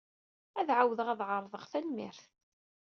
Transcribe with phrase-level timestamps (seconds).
[0.59, 2.23] Ad ɛawdeɣ ad ɛerḍeɣ, tanemmirt.